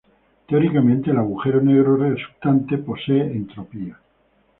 [0.47, 3.99] Teóricamente, el agujero negro resultante posee entropía.